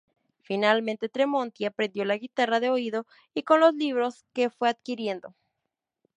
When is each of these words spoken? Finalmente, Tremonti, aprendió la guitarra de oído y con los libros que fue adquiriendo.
Finalmente, 0.41 1.09
Tremonti, 1.09 1.63
aprendió 1.65 2.05
la 2.05 2.17
guitarra 2.17 2.59
de 2.59 2.71
oído 2.71 3.05
y 3.35 3.43
con 3.43 3.59
los 3.59 3.75
libros 3.75 4.25
que 4.33 4.49
fue 4.49 4.67
adquiriendo. 4.67 5.35